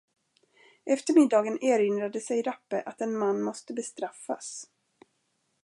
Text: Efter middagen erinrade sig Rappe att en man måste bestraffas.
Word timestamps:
Efter 0.85 1.13
middagen 1.13 1.59
erinrade 1.63 2.19
sig 2.21 2.41
Rappe 2.41 2.81
att 2.81 3.01
en 3.01 3.17
man 3.17 3.41
måste 3.41 3.73
bestraffas. 3.73 4.67